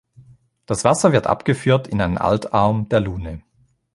Das 0.65 0.83
Wasser 0.83 1.11
wird 1.13 1.27
abgeführt 1.27 1.87
in 1.87 2.01
einen 2.01 2.17
Altarm 2.17 2.89
der 2.89 3.01
Lune. 3.01 3.43